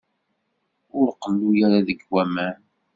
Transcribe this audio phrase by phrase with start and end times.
[0.99, 2.59] Ur qellu ara deg waman.